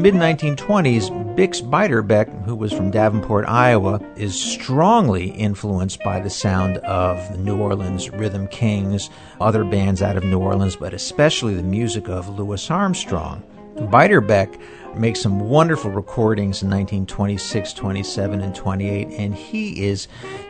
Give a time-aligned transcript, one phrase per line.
[0.00, 6.78] Mid 1920s, Bix Beiderbecke, who was from Davenport, Iowa, is strongly influenced by the sound
[6.78, 9.10] of the New Orleans Rhythm Kings,
[9.42, 13.42] other bands out of New Orleans, but especially the music of Louis Armstrong.
[13.76, 14.58] Beiderbecke
[14.96, 20.08] makes some wonderful recordings in 1926, 27, and 28, and he is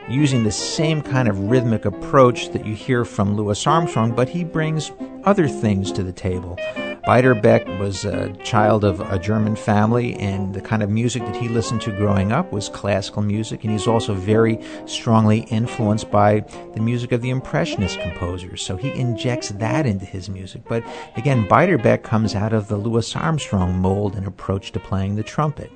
[0.09, 4.45] using the same kind of rhythmic approach that you hear from Louis Armstrong, but he
[4.45, 4.93] brings
[5.25, 6.57] other things to the table.
[7.05, 11.49] Beiderbecke was a child of a German family, and the kind of music that he
[11.49, 16.41] listened to growing up was classical music, and he's also very strongly influenced by
[16.75, 18.63] the music of the Impressionist composers.
[18.63, 20.63] So he injects that into his music.
[20.69, 20.85] But
[21.17, 25.73] again, Beiderbecke comes out of the Louis Armstrong mold and approach to playing the trumpet.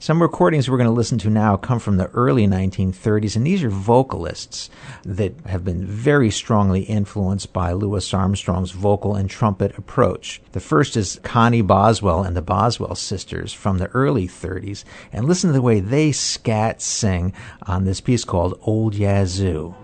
[0.00, 3.64] Some recordings we're going to listen to now come from the early 1930s, and these
[3.64, 4.70] are vocalists
[5.02, 10.40] that have been very strongly influenced by Louis Armstrong's vocal and trumpet approach.
[10.52, 15.48] The first is Connie Boswell and the Boswell sisters from the early 30s, and listen
[15.48, 19.74] to the way they scat sing on this piece called Old Yazoo.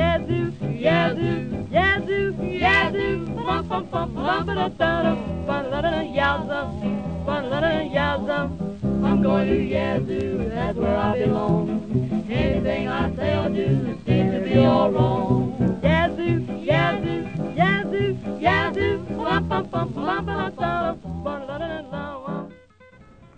[0.00, 2.32] Yazoo, yazoo, yazoo,
[2.64, 5.14] yazoo, bum bum bum bum ba da da da,
[5.46, 8.70] ba da da da yazoo, ba da da yazoo.
[9.02, 12.26] I'm going to Yazoo, that's where I belong.
[12.30, 15.80] Anything I say or do seems to be all wrong.
[15.82, 21.09] Yazoo, Yazoo, Yazoo, Yazoo, bum bum bum bum ba da da.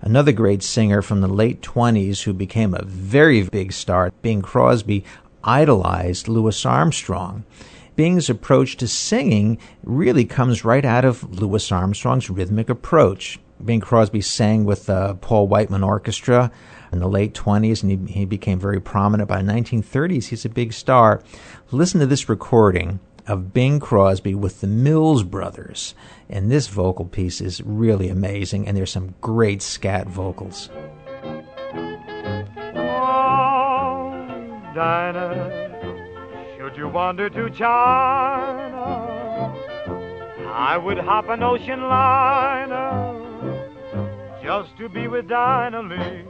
[0.04, 5.04] Another great singer from the late 20s who became a very big star, Bing Crosby,
[5.44, 7.44] idolized Louis Armstrong.
[7.94, 13.38] Bing's approach to singing really comes right out of Louis Armstrong's rhythmic approach.
[13.64, 16.50] Bing Crosby sang with the Paul Whiteman Orchestra
[16.90, 19.28] in the late 20s and he, he became very prominent.
[19.28, 21.22] By the 1930s, he's a big star.
[21.70, 25.94] Listen to this recording of Bing Crosby with the Mills Brothers.
[26.28, 30.70] And this vocal piece is really amazing, and there's some great scat vocals.
[32.74, 34.12] Oh,
[34.74, 38.82] Dinah, should you wander to China,
[40.54, 43.18] I would hop an ocean liner
[44.42, 46.24] just to be with Dinah Lee.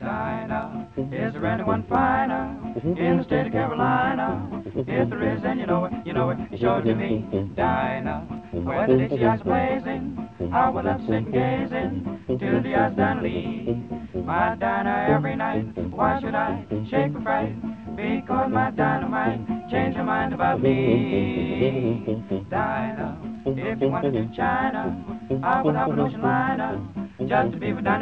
[0.00, 4.62] Dinah, is there anyone finer in the state of Carolina?
[4.74, 7.24] If there is, and you know it, you know it, show it to me.
[7.54, 12.96] Dinah, when the Dixie eyes blazing, I will love to sit gazing till the eyes
[12.96, 14.24] done leave.
[14.24, 17.54] My Dinah every night, why should I shake with fright?
[17.94, 22.24] Because my dynamite changed her mind about me.
[22.50, 25.04] Dinah, if you wanted to China,
[25.44, 27.98] I would have an ocean liner just to be with Dinah.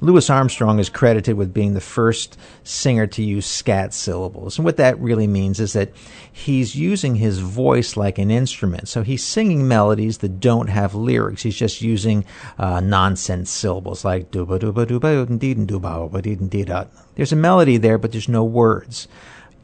[0.00, 4.58] Louis Armstrong is credited with being the first singer to use scat syllables.
[4.58, 5.90] And what that really means is that
[6.30, 8.88] he's using his voice like an instrument.
[8.88, 11.42] So he's singing melodies that don't have lyrics.
[11.42, 12.26] He's just using
[12.58, 16.88] uh, nonsense syllables like dooba dooba dooba dooba dooba dooba.
[17.14, 19.08] There's a melody there, but there's no words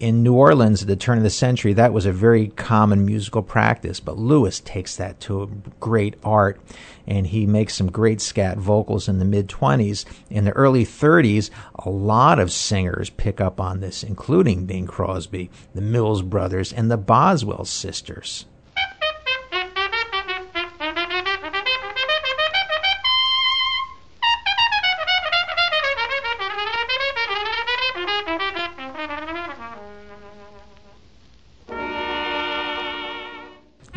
[0.03, 3.41] in New Orleans at the turn of the century, that was a very common musical
[3.41, 4.01] practice.
[4.01, 5.47] But Louis takes that to a
[5.79, 6.61] great art,
[7.07, 10.05] and he makes some great scat vocals in the mid 20s.
[10.29, 15.51] In the early 30s, a lot of singers pick up on this, including Bing Crosby,
[15.73, 18.47] the Mills Brothers, and the Boswell sisters.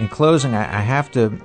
[0.05, 1.35] In closing, I, I have to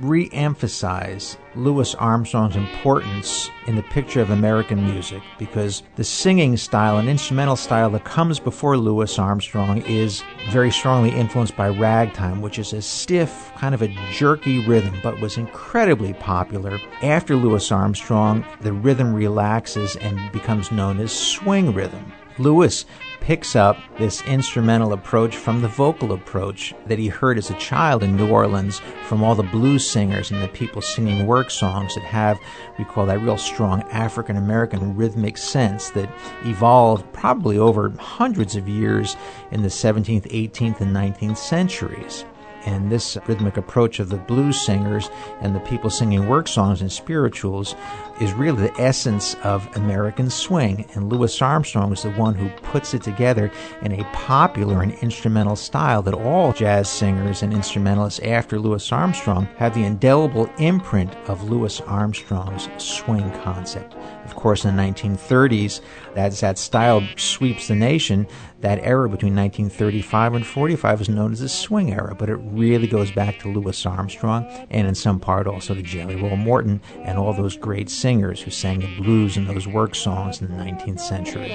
[0.00, 6.98] re emphasize Louis Armstrong's importance in the picture of American music because the singing style
[6.98, 12.58] and instrumental style that comes before Louis Armstrong is very strongly influenced by ragtime, which
[12.58, 16.78] is a stiff, kind of a jerky rhythm, but was incredibly popular.
[17.02, 22.12] After Louis Armstrong, the rhythm relaxes and becomes known as swing rhythm.
[22.38, 22.84] Louis
[23.20, 28.02] picks up this instrumental approach from the vocal approach that he heard as a child
[28.02, 32.04] in New Orleans from all the blues singers and the people singing work songs that
[32.04, 32.38] have,
[32.78, 36.10] we call that real strong African American rhythmic sense that
[36.44, 39.16] evolved probably over hundreds of years
[39.50, 42.24] in the 17th, 18th, and 19th centuries.
[42.66, 45.10] And this rhythmic approach of the blues singers
[45.40, 47.74] and the people singing work songs and spirituals
[48.20, 50.86] is really the essence of American swing.
[50.94, 53.50] And Louis Armstrong is the one who puts it together
[53.82, 59.48] in a popular and instrumental style that all jazz singers and instrumentalists after Louis Armstrong
[59.56, 63.94] have the indelible imprint of Louis Armstrong's swing concept.
[64.24, 65.80] Of course, in the 1930s,
[66.14, 68.26] as that style sweeps the nation,
[68.60, 72.86] that era between 1935 and 45 is known as the swing era, but it really
[72.86, 77.18] goes back to Louis Armstrong and in some part also to Jelly Roll Morton and
[77.18, 81.00] all those great singers who sang the blues and those work songs in the 19th
[81.00, 81.50] century.